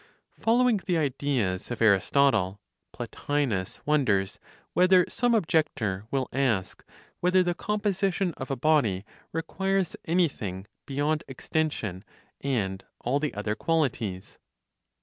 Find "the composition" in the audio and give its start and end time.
7.43-8.33